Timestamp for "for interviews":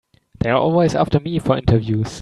1.37-2.19